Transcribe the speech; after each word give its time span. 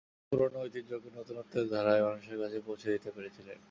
তিনি 0.03 0.29
পুরোনো 0.31 0.57
ঐতিহ্যকে 0.61 1.09
নতুনত্বের 1.17 1.65
ধারায় 1.73 2.03
মানুষের 2.07 2.37
কাছে 2.41 2.57
পৌঁছে 2.67 2.87
দিতে 2.93 3.09
পেরেছিলেন। 3.15 3.57